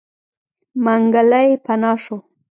منګلی 0.83 1.47
پناه 1.65 1.93
شو. 2.03 2.17